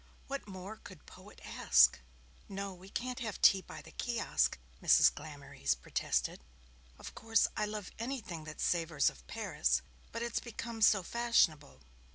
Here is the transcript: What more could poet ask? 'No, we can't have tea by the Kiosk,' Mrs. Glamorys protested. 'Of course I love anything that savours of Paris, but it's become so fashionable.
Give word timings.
What 0.25 0.47
more 0.47 0.77
could 0.77 1.05
poet 1.05 1.39
ask? 1.43 1.99
'No, 2.49 2.73
we 2.73 2.89
can't 2.89 3.19
have 3.19 3.39
tea 3.39 3.61
by 3.61 3.83
the 3.83 3.91
Kiosk,' 3.91 4.57
Mrs. 4.81 5.13
Glamorys 5.13 5.75
protested. 5.75 6.43
'Of 6.97 7.13
course 7.13 7.47
I 7.55 7.65
love 7.67 7.91
anything 7.99 8.45
that 8.45 8.59
savours 8.59 9.11
of 9.11 9.27
Paris, 9.27 9.83
but 10.11 10.23
it's 10.23 10.39
become 10.39 10.81
so 10.81 11.03
fashionable. 11.03 11.81